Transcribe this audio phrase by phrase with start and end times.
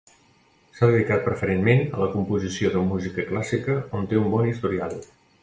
[0.77, 4.99] S'ha dedicat preferentment a la composició de música clàssica on té un bon historial.